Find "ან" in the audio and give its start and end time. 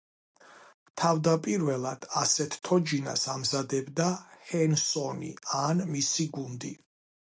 5.63-5.85